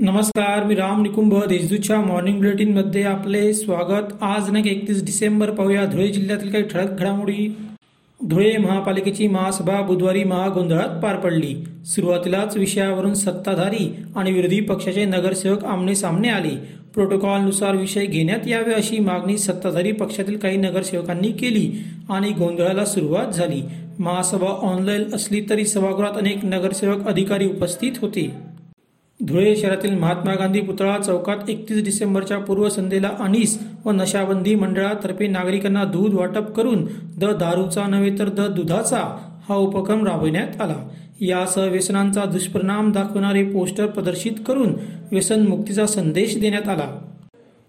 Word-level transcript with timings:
नमस्कार 0.00 0.64
मी 0.64 0.74
राम 0.74 1.02
निकुंभ 1.02 1.44
देशदूतच्या 1.44 2.00
मॉर्निंग 2.00 2.36
बुलेटिनमध्ये 2.36 3.02
आपले 3.02 3.54
स्वागत. 3.54 4.22
आज 4.22 4.50
नाही 4.50 4.70
एकतीस 4.70 5.04
डिसेंबर 5.04 5.50
पाहूया 5.50 5.84
धुळे 5.84 6.08
जिल्ह्यातील 6.08 6.50
काही 6.50 6.64
ठळक 6.64 6.90
घडामोडी. 6.90 7.56
धुळे 8.20 8.56
महापालिकेची 8.56 9.28
महासभा 9.28 9.80
बुधवारी 9.80 10.24
महागोंधळात 10.24 11.02
पार 11.02 11.16
पडली. 11.16 11.54
सुरुवातीलाच 11.86 12.56
विषयावरून 12.56 13.14
सत्ताधारी 13.14 13.94
आणि 14.16 14.32
विरोधी 14.32 14.60
पक्षाचे 14.60 15.04
नगरसेवक 15.04 15.64
आमने 15.64 15.94
सामने 15.94 16.28
आले. 16.28 16.56
प्रोटोकॉलनुसार 16.94 17.76
विषय 17.76 18.06
घेण्यात 18.06 18.48
यावे 18.48 18.72
अशी 18.72 18.98
मागणी 18.98 19.38
सत्ताधारी 19.38 19.92
पक्षातील 19.92 20.38
काही 20.38 20.56
नगरसेवकांनी 20.56 21.32
केली 21.32 21.72
आणि 22.10 22.30
गोंधळाला 22.30 22.84
सुरुवात 22.84 23.26
झाली. 23.26 23.62
महासभा 23.98 24.46
ऑनलाईन 24.46 25.04
असली 25.14 25.44
तरी 25.50 25.64
सभागृहात 25.64 26.16
अनेक 26.16 26.44
नगरसेवक 26.44 27.08
अधिकारी 27.08 27.46
उपस्थित 27.46 27.92
होते. 28.00 28.47
धुळे 29.20 29.54
शहरातील 29.56 29.94
महात्मा 29.98 30.34
गांधी 30.34 30.60
पुतळा 30.60 30.98
चौकात 30.98 31.48
एकतीस 31.50 31.84
डिसेंबरच्या 31.84 32.38
पूर्वसंध्येला 32.38 33.10
अनीस 33.18 33.58
व 33.84 33.90
नशाबंदी 33.90 34.54
मंडळातर्फे 34.54 35.26
नागरिकांना 35.26 35.84
दूध 35.84 36.14
वाटप 36.14 36.52
करून 36.52 36.84
द 37.18 37.32
दारूचा 37.40 37.86
नव्हे 37.86 38.10
तर 38.18 38.28
द 38.28 38.46
दुधाचा 38.46 39.00
हा 39.48 39.54
उपक्रम 39.54 40.06
राबविण्यात 40.06 40.60
आला. 40.60 40.76
यासह 41.20 41.66
व्यसनांचा 41.66 42.24
दुष्परिणाम 42.24 42.92
दाखवणारे 42.92 43.42
पोस्टर 43.44 43.86
प्रदर्शित 43.86 44.32
करून 44.46 44.74
व्यसनमुक्तीचा 45.12 45.86
संदेश 45.86 46.38
देण्यात 46.40 46.68
आला. 46.68 46.86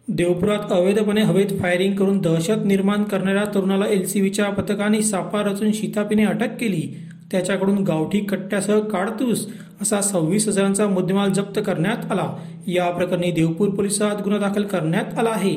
देवपुरात 0.08 0.72
अवैधपणे 0.72 1.22
हवेत 1.22 1.60
फायरिंग 1.60 1.96
करून 1.96 2.20
दहशत 2.20 2.66
निर्माण 2.66 3.04
करणाऱ्या 3.04 3.44
तरुणाला 3.56 3.86
एलसीबीच्या 3.88 4.50
पथकाने 4.50 5.02
सापा 5.02 5.42
रचून 5.44 5.72
शितापीने 5.72 6.26
अटक 6.26 6.58
केली. 6.60 6.88
त्याच्याकडून 7.32 7.84
गावठी 7.84 8.20
कट्ट्यासह 8.20 8.80
काडतूस 8.80 9.48
असा 9.82 10.02
सव्वीस 10.02 10.48
हजारांचा 10.48 10.88
मुद्देमाल 10.88 11.32
जप्त 11.32 11.60
करण्यात 11.66 12.12
आला. 12.12 12.34
या 12.68 12.90
प्रकरणी 12.90 13.32
देवपूर 13.32 13.70
पोलिसात 13.70 14.16
गुन्हा 14.24 14.40
दाखल 14.40 14.64
करण्यात 14.64 15.20
आला 15.20 15.30
आहे. 15.30 15.56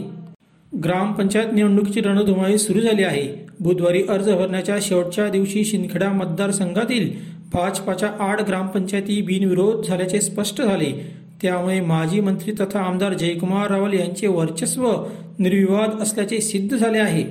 ग्रामपंचायत 0.84 1.52
निवडणुकीची 1.52 2.00
रणधुमाळी 2.00 2.58
सुरू 2.58 2.80
झाली 2.80 3.04
आहे. 3.04 3.46
बुधवारी 3.60 4.02
अर्ज 4.02 4.30
भरण्याच्या 4.30 4.76
शेवटच्या 4.82 5.28
दिवशी 5.28 5.64
शिंदखेडा 5.64 6.10
मतदारसंघातील 6.10 7.10
भाजपाच्या 7.52 8.08
आठ 8.20 8.46
ग्रामपंचायती 8.46 9.22
बिनविरोध 9.22 9.84
झाल्याचे 9.84 10.20
स्पष्ट 10.20 10.62
झाले. 10.62 11.16
त्यामुळे 11.42 11.80
माजी 11.80 12.20
मंत्री 12.20 12.52
तथा 12.52 12.80
आमदार 12.80 13.12
जयकुमार 13.12 13.70
रावल 13.70 13.92
यांचे 13.92 14.26
वर्चस्व 14.26 14.92
निर्विवाद 15.38 16.00
असल्याचे 16.00 16.40
सिद्ध 16.40 16.76
झाले 16.76 16.98
आहे. 16.98 17.24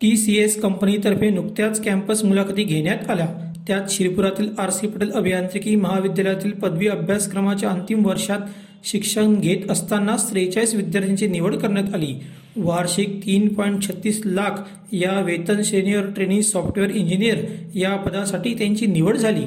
टी 0.00 0.16
सी 0.16 0.38
एस 0.38 0.60
कंपनीतर्फे 0.60 1.30
नुकत्याच 1.30 1.84
कॅम्पस 1.84 2.24
मुलाखती 2.24 2.64
घेण्यात 2.64 3.10
आल्या. 3.10 3.52
त्यात 3.66 3.82
शिरपुरातील 3.90 4.48
आर 4.58 4.70
सी 4.70 4.86
पटेल 4.86 5.10
अभियांत्रिकी 5.10 5.76
महाविद्यालयातील 5.76 6.50
पदवी 6.50 6.88
अभ्यासक्रमाच्या 6.88 7.70
अंतिम 7.70 8.06
वर्षात 8.06 8.38
शिक्षण 8.84 9.34
घेत 9.34 9.70
असताना 9.70 10.16
त्रेचाळीस 10.16 10.74
विद्यार्थ्यांची 10.74 11.26
निवड 11.26 11.56
करण्यात 11.56 11.94
आली. 11.94 12.20
वार्षिक 12.56 13.26
तीन 13.26 13.48
पॉईंट 13.48 13.82
छत्तीस 13.82 14.22
लाख 14.24 14.50
या 14.92 15.20
वेतन 15.20 15.62
श्रेणीवर 15.62 16.02
ट्रेनिंग 16.06 16.40
सॉफ्टवेअर 16.40 16.90
इंजिनियर 16.90 17.44
या 17.74 17.96
पदासाठी 17.96 18.54
त्यांची 18.54 18.86
निवड 18.86 19.16
झाली. 19.16 19.44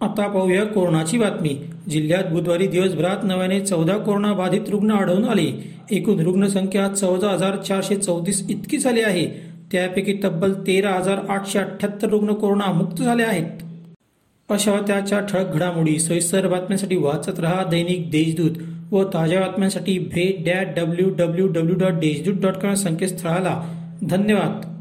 आता 0.00 0.26
पाहूया 0.28 0.64
कोरोनाची 0.64 1.18
बातमी. 1.18 1.56
जिल्ह्यात 1.90 2.24
बुधवारी 2.24 2.66
दिवसभरात 2.66 3.24
नव्याने 3.24 3.60
चौदा 3.60 3.96
कोरोना 3.96 4.32
बाधित 4.32 4.60
रुग्ण 4.68 4.90
आढळून 4.90 5.24
आले. 5.24 5.76
एकूण 5.90 6.20
रुग्णसंख्या 6.20 6.88
चौदा 6.88 7.28
हजार 7.28 7.56
चारशे 7.56 7.96
चौतीस 7.96 8.50
इतकी 8.50 8.78
झाली 8.78 9.00
आहे. 9.00 9.55
त्यापैकी 9.72 10.12
तब्बल 10.24 10.52
तेरा 10.52 10.90
हजार 10.90 11.18
आठशे 11.28 11.58
अठ्ठ्याहत्तर 11.58 12.08
रुग्ण 12.08 12.32
कोरोना 12.32 12.72
मुक्त 12.72 13.02
झाले 13.02 13.22
आहेत. 13.22 13.62
अशा 14.48 14.76
त्याच्या 14.86 15.20
ठळक 15.20 15.54
घडामोडी 15.54 15.98
सोयीस्कर 15.98 16.48
बातम्यांसाठी 16.48 16.96
वाचत 16.96 17.40
रहा 17.40 17.64
दैनिक 17.64 18.10
देशदूत 18.10 18.50
व 18.90 19.04
ताज्या 19.04 19.40
बातम्यांसाठी 19.40 19.98
भेट 19.98 20.44
that 20.46 20.68
W 20.76 21.10
W 21.10 21.46
W 21.46 21.76
dot 21.76 21.92
Deshdoot 21.92 22.34
dot 22.42 22.54
com 22.54 22.74
संकेतस्थळाला. 22.74 23.62
धन्यवाद. 24.10 24.75